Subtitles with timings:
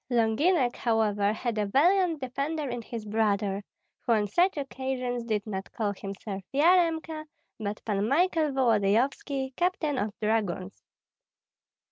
[0.09, 3.61] Longinek, however, had a valiant defender in his brother,
[3.99, 7.25] who on such occasions did not call himself Yaremka,
[7.59, 10.81] but Pan Michael Volodyovski, captain of dragoons.